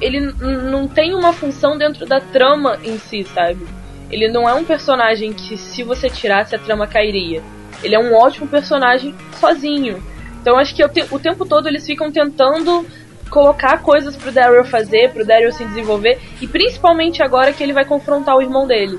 [0.00, 3.66] ele não tem uma função dentro da trama em si, sabe?
[4.10, 7.42] Ele não é um personagem que se você tirasse a trama cairia.
[7.82, 10.02] Ele é um ótimo personagem sozinho.
[10.40, 12.86] Então acho que te- o tempo todo eles ficam tentando
[13.28, 17.84] colocar coisas pro Daryl fazer, pro Daryl se desenvolver, e principalmente agora que ele vai
[17.84, 18.98] confrontar o irmão dele.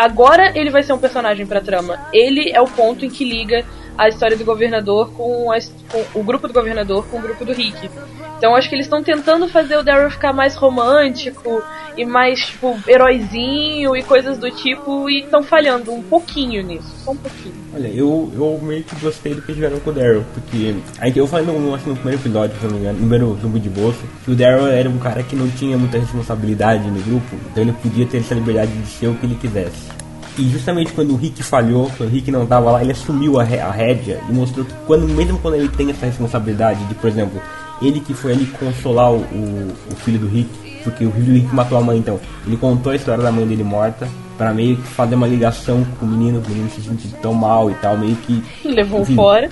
[0.00, 2.00] Agora ele vai ser um personagem pra trama.
[2.10, 5.58] Ele é o ponto em que liga a história do governador com, a
[5.90, 7.90] com o grupo do governador com o grupo do Rick.
[8.38, 11.62] Então acho que eles estão tentando fazer o Daryl ficar mais romântico
[11.94, 16.88] e mais, tipo, heróizinho e coisas do tipo, e estão falhando um pouquinho nisso.
[17.04, 17.54] Só um pouquinho.
[17.74, 21.26] Olha, eu, eu meio que gostei do que tiveram com o Daryl, porque aí eu
[21.26, 24.00] falei no, acho no primeiro episódio, se não me engano, no primeiro zumbi de bolso,
[24.24, 27.72] que o Daryl era um cara que não tinha muita responsabilidade no grupo, então ele
[27.72, 29.99] podia ter essa liberdade de ser o que ele quisesse.
[30.38, 33.42] E justamente quando o Rick falhou, quando o Rick não tava lá, ele assumiu a,
[33.42, 37.40] a rédea e mostrou que quando, mesmo quando ele tem essa responsabilidade de, por exemplo,
[37.82, 41.80] ele que foi ali consolar o, o filho do Rick, porque o Rick matou a
[41.80, 44.08] mãe, então ele contou a história da mãe dele morta
[44.40, 47.70] para meio que fazer uma ligação com o menino, o menino se sentir tão mal
[47.70, 49.14] e tal, meio que Levou Enfim.
[49.14, 49.50] fora.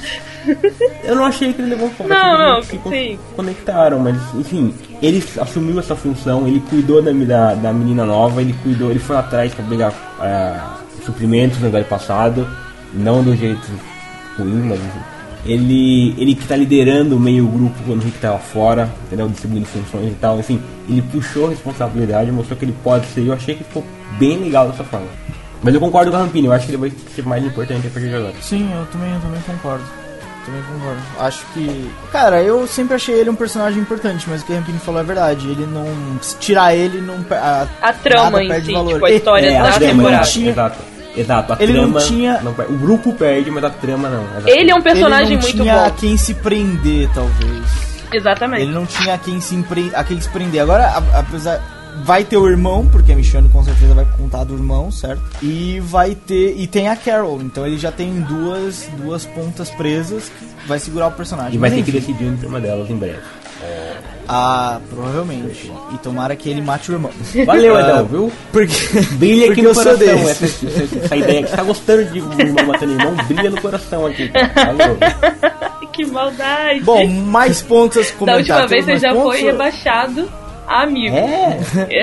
[1.05, 2.09] eu não achei que ele levou fora.
[2.09, 3.19] Não, não, se sim.
[3.37, 8.55] conectaram, mas enfim, ele assumiu essa função, ele cuidou da, da, da menina nova, ele
[8.63, 10.59] cuidou, ele foi atrás pra pegar é,
[11.05, 12.49] suprimentos no velho passado,
[12.95, 13.69] não do jeito
[14.39, 15.18] ruim, mas enfim.
[15.47, 19.29] Ele, ele que tá liderando meio o grupo quando o Rick tava fora, entendeu?
[19.29, 23.33] Distribuindo funções e tal, enfim, ele puxou a responsabilidade, mostrou que ele pode ser, eu
[23.33, 23.85] achei que ficou
[24.19, 25.07] bem legal dessa forma.
[25.63, 27.91] Mas eu concordo com a Rampini, eu acho que ele vai ser mais importante a
[27.91, 28.35] partir de agora.
[28.41, 29.85] Sim, eu também, eu também concordo.
[30.47, 31.01] Também concordo.
[31.19, 31.91] Acho que.
[32.11, 35.05] Cara, eu sempre achei ele um personagem importante, mas o que a Rampini falou é
[35.05, 35.47] verdade.
[35.49, 35.85] Ele não.
[36.23, 37.17] Se tirar ele, não.
[37.33, 38.93] A, A trama nada em perde si, valor.
[38.95, 40.27] tipo, a história É, da não temporada.
[40.27, 40.79] tinha- Exato.
[41.21, 42.73] Exato, a Ele não trama tinha- não perde.
[42.73, 44.23] O grupo perde, mas a trama não.
[44.25, 44.49] Exato.
[44.49, 45.95] Ele é um personagem ele não muito tinha a bom.
[45.97, 47.65] quem se prender, talvez.
[48.13, 48.63] Exatamente.
[48.63, 49.91] Ele não tinha a quem se, empre...
[49.95, 50.61] a quem se prender.
[50.63, 51.77] Agora, apesar.
[52.05, 55.21] Vai ter o irmão, porque a Michonne com certeza vai contar do irmão, certo?
[55.43, 56.55] E vai ter.
[56.57, 61.09] E tem a Carol, então ele já tem duas, duas pontas presas que vai segurar
[61.09, 61.55] o personagem.
[61.55, 62.13] E vai Mas ter que enfim.
[62.13, 63.19] decidir entre uma delas em breve.
[64.31, 65.73] Ah, provavelmente.
[65.95, 67.11] E tomara que ele mate o irmão.
[67.47, 68.33] Valeu, Ah, Edão, viu?
[68.53, 68.75] Porque.
[69.17, 69.99] Brilha aqui porque no eu coração.
[69.99, 70.45] desse.
[70.45, 73.61] Essa, essa, essa ideia que você tá gostando de um irmão matando irmão, brilha no
[73.61, 74.31] coração aqui.
[74.55, 74.99] Valeu.
[75.99, 76.79] Que maldade.
[76.83, 79.33] Bom, mais pontos a da última vez você já pontos?
[79.33, 80.31] foi rebaixado
[80.69, 81.17] amigo.
[81.17, 81.59] É.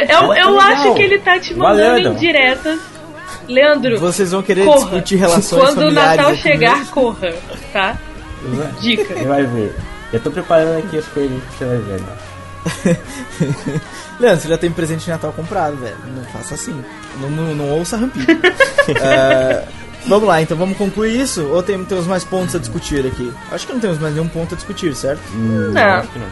[0.09, 2.13] Eu, eu Tá acho que ele tá te Valeu, mandando Edão.
[2.13, 2.79] indiretas.
[3.47, 4.79] Leandro, Vocês vão querer corra.
[4.79, 6.91] discutir relações Quando o Natal aqui chegar, mesmo?
[6.91, 7.33] corra,
[7.71, 7.97] tá?
[8.81, 9.13] Dica.
[9.15, 9.75] Você vai ver.
[10.15, 11.99] Já tô preparando aqui as coisas que você vai ver.
[11.99, 12.97] Né?
[14.17, 15.97] Leandro, você já tem presente de Natal comprado, velho.
[16.15, 16.81] Não faça assim.
[17.19, 18.25] Não, não, não ouça rampinho.
[18.87, 19.67] É,
[20.05, 21.43] vamos lá, então vamos concluir isso?
[21.47, 23.33] Ou tem, temos mais pontos a discutir aqui?
[23.51, 25.23] Acho que não temos mais nenhum ponto a discutir, certo?
[25.33, 25.81] Não.
[25.81, 26.27] acho que não.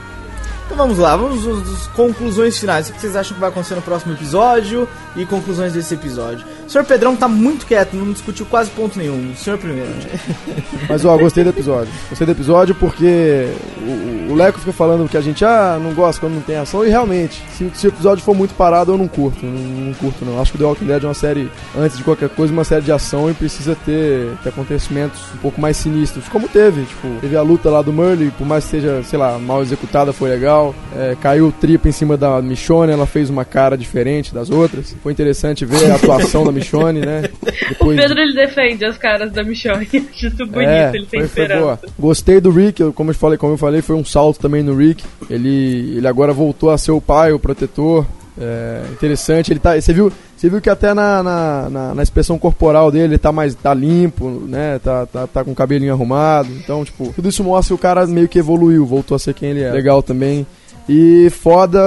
[0.66, 2.90] Então vamos lá, vamos às conclusões finais.
[2.90, 6.46] O que vocês acham que vai acontecer no próximo episódio e conclusões desse episódio?
[6.66, 9.32] O senhor Pedrão tá muito quieto, não discutiu quase ponto nenhum.
[9.32, 9.92] O senhor primeiro.
[10.88, 11.92] Mas ó, gostei do episódio.
[12.10, 13.48] Gostei do episódio porque
[13.82, 16.86] o, o Leco fica falando que a gente ah, não gosta quando não tem ação.
[16.86, 19.46] E realmente, se, se o episódio for muito parado, eu não curto.
[19.46, 20.40] Não, não curto, não.
[20.42, 22.82] Acho que o The Walking Dead é uma série, antes de qualquer coisa, uma série
[22.82, 26.28] de ação e precisa ter, ter acontecimentos um pouco mais sinistros.
[26.30, 29.38] Como teve, tipo, teve a luta lá do Murley, por mais que seja, sei lá,
[29.38, 30.74] mal executada, foi legal.
[30.96, 34.96] É, caiu o tripa em cima da Michonne, ela fez uma cara diferente das outras.
[35.04, 37.24] Foi interessante ver a atuação da Michonne, né?
[37.42, 39.88] O Depois Pedro ele defende as caras da Michonne.
[40.14, 41.62] Acho isso bonito, é, ele tem foi, foi esperança.
[41.62, 41.80] boa.
[42.00, 44.76] Gostei do Rick, eu- como eu falei, como eu falei, foi um salto também no
[44.76, 45.04] Rick.
[45.30, 48.06] Ele, ele agora voltou a ser o pai, o protetor.
[48.40, 49.52] É, interessante.
[49.54, 53.06] Ele tá, você viu, você viu que até na, na, na, na expressão corporal dele
[53.14, 54.80] ele tá mais tá limpo, né?
[54.84, 56.50] Tá, tá, tá com o cabelinho arrumado.
[56.52, 59.50] Então, tipo, tudo isso mostra que o cara meio que evoluiu, voltou a ser quem
[59.52, 59.72] ele é.
[59.72, 60.48] Legal também.
[60.90, 61.80] E foda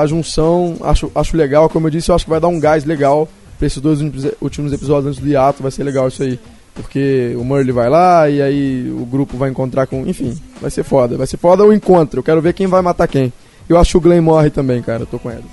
[0.00, 2.84] a junção, acho, acho legal, como eu disse, eu acho que vai dar um gás
[2.84, 3.28] legal
[3.60, 4.00] pra esses dois
[4.40, 6.40] últimos- episódios antes do hiato, vai ser legal isso aí.
[6.74, 10.06] Porque o Murley vai lá e aí o grupo vai encontrar com.
[10.06, 11.16] Enfim, vai ser foda.
[11.16, 12.20] Vai ser foda o encontro.
[12.20, 13.32] Eu quero ver quem vai matar quem.
[13.68, 15.02] Eu acho que o Glenn morre também, cara.
[15.02, 15.44] Eu tô com ele.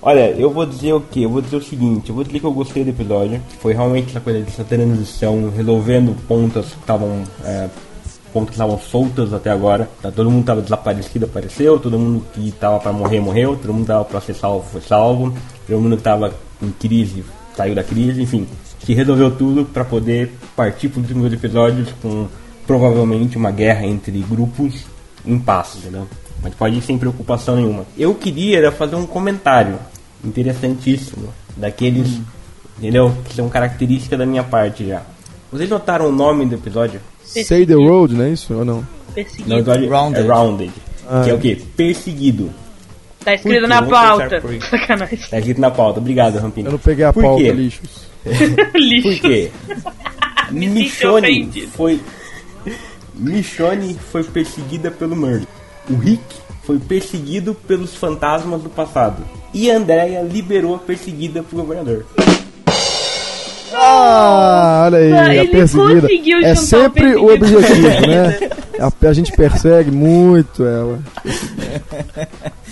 [0.00, 1.24] Olha, eu vou dizer o que?
[1.24, 3.40] Eu vou dizer o seguinte, eu vou dizer que eu gostei do episódio.
[3.60, 7.24] Foi realmente essa coisa dessa transição, resolvendo pontas que estavam.
[7.44, 7.68] É,
[8.32, 9.88] pontas que estavam soltas até agora.
[10.00, 13.86] Tá, todo mundo tava desaparecido, apareceu, todo mundo que tava pra morrer, morreu, todo mundo
[13.86, 15.34] tava pra ser salvo, foi salvo,
[15.66, 17.24] todo mundo que tava em crise,
[17.56, 18.46] saiu da crise, enfim.
[18.84, 22.26] Se resolveu tudo pra poder partir para os últimos episódios com
[22.66, 24.84] provavelmente uma guerra entre grupos
[25.26, 26.06] em paz, entendeu?
[26.42, 27.84] Mas pode ir sem preocupação nenhuma.
[27.96, 29.78] Eu queria era fazer um comentário
[30.24, 32.20] interessantíssimo daqueles,
[32.78, 33.12] entendeu?
[33.24, 35.02] Que são características da minha parte já.
[35.50, 37.00] Vocês notaram o nome do episódio?
[37.24, 38.54] Say the Road, não é isso?
[38.54, 38.86] Ou não?
[39.14, 39.48] Perseguido.
[39.48, 40.24] No episódio Rounded.
[40.24, 40.72] é Rounded.
[41.08, 41.36] Ah, que é é.
[41.36, 41.56] o que?
[41.56, 42.50] Perseguido.
[43.28, 44.40] Tá escrito Por na pauta.
[44.40, 44.62] por.
[44.62, 45.18] Sacanagem.
[45.30, 46.00] Tá escrito na pauta.
[46.00, 46.66] Obrigado, Rampini.
[46.66, 47.52] Eu não peguei a Por pauta, quê?
[47.52, 48.08] lixos.
[48.72, 49.20] Por Lixo.
[49.20, 49.50] quê?
[50.50, 52.00] Michonne foi.
[53.14, 55.46] Michonne foi perseguida pelo Murray.
[55.90, 56.22] O Rick
[56.62, 59.22] foi perseguido pelos fantasmas do passado.
[59.52, 62.06] E a Andrea liberou a perseguida pro governador.
[63.74, 66.00] Ah, olha aí, Nossa, a perseguida.
[66.00, 68.38] conseguiu É sempre o objetivo, né?
[68.80, 71.00] A, a gente persegue muito ela.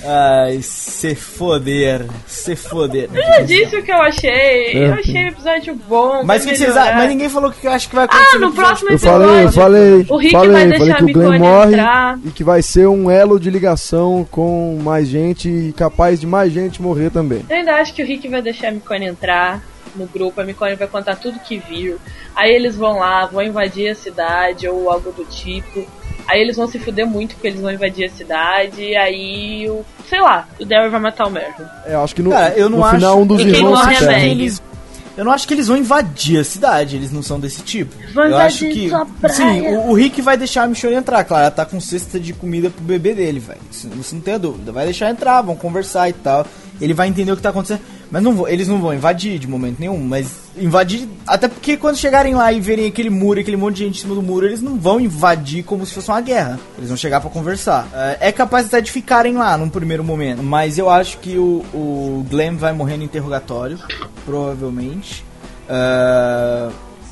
[0.09, 3.09] Ai, se foder, se foder.
[3.13, 4.73] Eu disse o que eu achei.
[4.87, 6.23] Eu achei o episódio bom.
[6.25, 8.47] Mas, que vocês mas ninguém falou o que eu acho que vai acontecer Ah, no
[8.47, 8.65] episódio.
[8.67, 9.27] próximo Eu episódio.
[9.27, 11.73] falei, eu falei, O Rick falei, vai falei deixar que a o Glenn Micone morre
[11.73, 12.19] entrar.
[12.25, 16.53] e que vai ser um elo de ligação com mais gente e capaz de mais
[16.53, 17.45] gente morrer também.
[17.51, 19.61] Eu ainda acho que o Rick vai deixar a Micone entrar
[19.97, 21.97] no grupo, a Micone vai contar tudo que viu.
[22.35, 25.85] Aí eles vão lá, vão invadir a cidade ou algo do tipo.
[26.29, 28.83] Aí eles vão se fuder muito porque eles vão invadir a cidade.
[28.83, 31.65] E aí, o, sei lá, o Daryl vai matar o Merlin.
[31.85, 32.97] É, eu acho que no, Cara, eu não no acho.
[32.97, 34.63] final um dos E quem irmãos morre se é eles.
[35.17, 37.97] Eu não acho que eles vão invadir a cidade, eles não são desse tipo.
[38.13, 38.91] Vão eu acho que.
[39.31, 42.35] Sim, o, o Rick vai deixar a Michonne entrar, claro, ela tá com cesta de
[42.35, 43.61] comida pro bebê dele, velho.
[43.71, 44.73] Isso, isso não tem dúvida.
[44.73, 46.47] Vai deixar entrar, vão conversar e tal.
[46.79, 47.81] Ele vai entender o que tá acontecendo.
[48.11, 51.09] Mas não vão, eles não vão invadir de momento nenhum, mas invadir.
[51.27, 54.15] Até porque quando chegarem lá e verem aquele muro, aquele monte de gente em cima
[54.15, 56.59] do muro, eles não vão invadir como se fosse uma guerra.
[56.79, 57.89] Eles vão chegar pra conversar.
[57.93, 61.65] É, é capaz até de ficarem lá num primeiro momento, mas eu acho que o,
[61.75, 63.79] o Glenn vai morrer no interrogatório,
[64.25, 65.25] provavelmente.
[65.69, 66.69] É,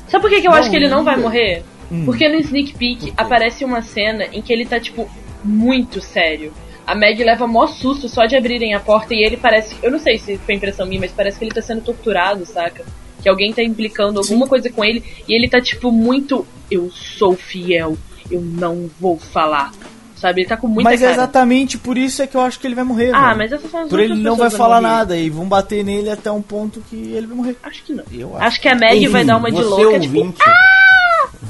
[0.07, 1.23] Sabe por que, que eu Não, acho que ele não vai não.
[1.23, 1.63] morrer?
[1.91, 2.05] Hum.
[2.05, 5.09] Porque no sneak peek aparece uma cena em que ele tá, tipo,
[5.43, 6.53] muito sério.
[6.85, 9.75] A Meg leva mó susto só de abrirem a porta e ele parece.
[9.81, 12.85] Eu não sei se foi impressão minha, mas parece que ele tá sendo torturado, saca?
[13.23, 16.45] Que alguém tá implicando alguma coisa com ele e ele tá, tipo, muito.
[16.69, 17.97] Eu sou fiel,
[18.29, 19.71] eu não vou falar.
[20.15, 20.41] Sabe?
[20.41, 21.17] Ele tá com muita mas é cara.
[21.17, 23.11] exatamente por isso é que eu acho que ele vai morrer.
[23.13, 23.37] Ah, velho.
[23.37, 24.93] mas essas são as Por ele não vai falar morrer.
[24.93, 27.57] nada e vão bater nele até um ponto que ele vai morrer.
[27.61, 28.03] Acho que não.
[28.11, 28.45] Eu acho.
[28.45, 30.41] Acho que a Meg vai Enfim, dar uma de louca, tipo, ouvinte,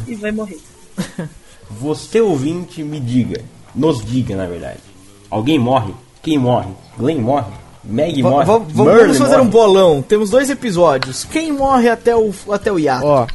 [0.08, 0.60] e vai morrer.
[1.70, 3.42] Você ouvinte, me diga.
[3.74, 4.80] Nos diga, na verdade.
[5.30, 5.94] Alguém morre?
[6.22, 6.70] Quem morre?
[6.98, 7.48] Glenn morre?
[7.84, 8.46] Meg morre?
[8.46, 9.48] Merle vamos fazer morre?
[9.48, 10.02] um bolão.
[10.02, 11.24] Temos dois episódios.
[11.24, 13.06] Quem morre até o, até o hiato?
[13.06, 13.28] Ó,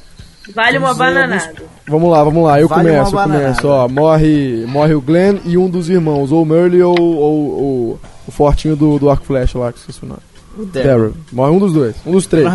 [0.55, 1.55] Vale uma bananada.
[1.87, 2.61] vamos lá, vamos lá.
[2.61, 3.68] Eu Vale começo, eu começo.
[3.68, 8.00] Ó, morre, morre o Glenn e um dos irmãos, ou o Merle ou, ou- ou
[8.26, 10.20] o fortinho do, do arco flecha lá, que esqueci o nome.
[10.59, 11.14] O Daryl.
[11.33, 12.48] Morre um dos dois, um dos três.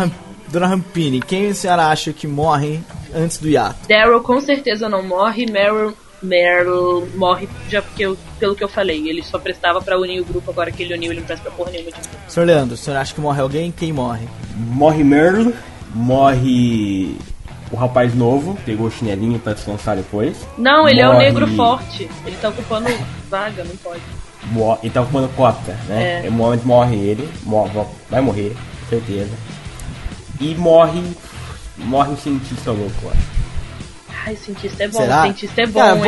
[0.52, 2.80] Dona Rampini, quem a senhora acha que morre
[3.14, 3.76] antes do hiato?
[3.88, 5.94] Daryl com certeza não morre, Meryl,
[6.26, 10.24] Meryl morre já porque eu- pelo que eu falei, ele só prestava pra unir o
[10.24, 12.08] grupo, agora que ele uniu, ele não presta pra porra nenhuma de novo.
[12.28, 13.70] Senhor Leandro, o senhor acha que morre alguém?
[13.72, 14.26] Quem morre?
[14.54, 15.54] Morre Merle,
[15.94, 17.16] morre
[17.70, 20.36] o rapaz novo, pegou o chinelinho pra descansar depois.
[20.56, 22.08] Não, ele é o Morre- negro forte.
[22.24, 22.88] Ele tá ocupando
[23.28, 24.00] vaga, não pode.
[24.52, 26.22] Mo- Ele tá ocupando cota, né?
[26.24, 26.30] É.
[26.30, 27.72] No momento morre ele, morre,
[28.08, 28.54] vai morrer,
[28.88, 29.32] certeza.
[30.40, 31.02] E morre.
[31.78, 33.35] Morre o cientista louco, ó.
[34.26, 35.20] Ai, cientista é bom, Será?
[35.20, 36.02] o cientista é bom, Cara, hein?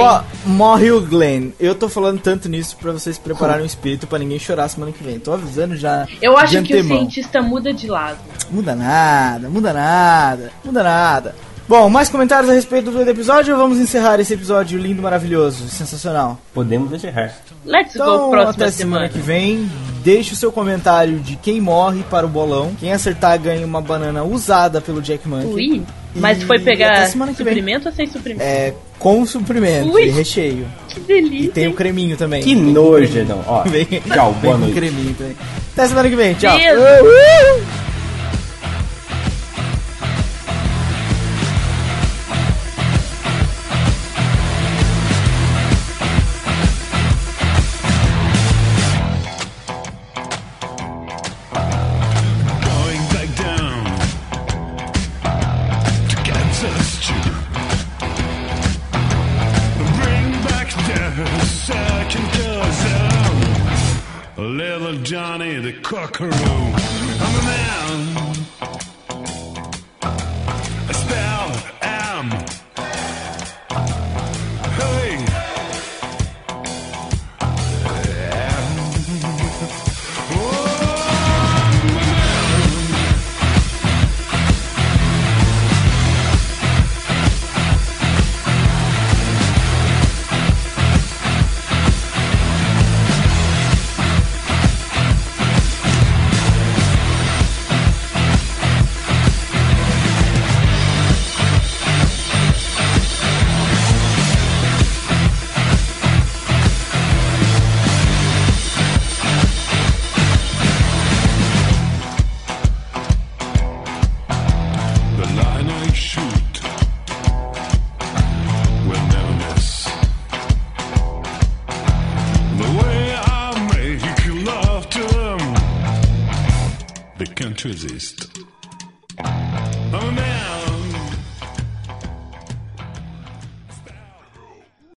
[0.44, 1.50] bo- morre o Glenn.
[1.60, 5.04] Eu tô falando tanto nisso pra vocês prepararem o espírito pra ninguém chorar semana que
[5.04, 5.20] vem.
[5.20, 6.04] Tô avisando já.
[6.20, 8.18] Eu de acho que o cientista muda de lado.
[8.50, 11.34] Muda nada, muda nada, muda nada.
[11.68, 16.38] Bom, mais comentários a respeito do episódio ou vamos encerrar esse episódio lindo, maravilhoso, sensacional?
[16.54, 17.34] Podemos encerrar.
[17.64, 19.08] Let's go, Então, próxima até semana semana.
[19.10, 19.70] que vem.
[20.02, 22.72] Deixe o seu comentário de quem morre para o bolão.
[22.80, 25.46] Quem acertar ganha uma banana usada pelo Jack Monkey.
[25.52, 25.82] Ui,
[26.20, 27.54] mas foi até pegar semana que vem.
[27.54, 28.42] suprimento ou sem suprimento?
[28.42, 30.06] É, com suprimento Ui.
[30.06, 30.66] e recheio.
[30.88, 31.46] Que delícia.
[31.46, 32.42] E tem o creminho também.
[32.42, 33.42] Que nojo, não.
[33.46, 34.74] Ó, Vem, tchau, vem boa noite.
[34.74, 35.36] creminho também.
[35.72, 36.56] Até semana que vem, tchau.